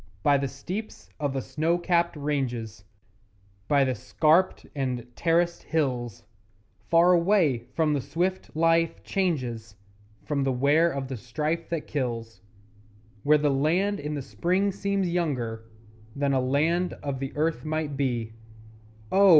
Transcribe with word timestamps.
By 0.23 0.39
the 0.39 0.47
steeps 0.47 1.11
of 1.19 1.33
the 1.33 1.43
snow 1.43 1.77
capped 1.77 2.15
ranges, 2.15 2.85
By 3.67 3.83
the 3.83 3.93
scarped 3.93 4.65
and 4.73 5.05
terraced 5.15 5.61
hills 5.61 6.23
Far 6.89 7.11
away 7.13 7.65
from 7.75 7.93
the 7.93 8.01
swift 8.01 8.55
life 8.55 9.03
changes, 9.03 9.75
From 10.25 10.43
the 10.43 10.51
wear 10.51 10.89
of 10.91 11.07
the 11.07 11.17
strife 11.17 11.69
that 11.69 11.85
kills 11.85 12.41
Where 13.21 13.37
the 13.37 13.51
land 13.51 13.99
in 13.99 14.15
the 14.15 14.23
Spring 14.23 14.71
seems 14.71 15.07
younger 15.07 15.65
Than 16.15 16.33
a 16.33 16.41
land 16.41 16.93
of 17.03 17.19
the 17.19 17.31
Earth 17.37 17.63
might 17.63 17.95
be 17.95 18.33
Oh! 19.11 19.29